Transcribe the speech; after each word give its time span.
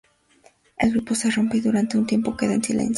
El 0.79 0.93
grupo 0.93 1.13
se 1.13 1.29
rompe 1.29 1.57
y, 1.57 1.61
durante 1.61 1.95
un 1.95 2.07
tiempo, 2.07 2.35
queda 2.35 2.55
en 2.55 2.63
silencio. 2.63 2.89